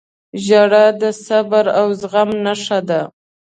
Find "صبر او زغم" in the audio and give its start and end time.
1.25-2.29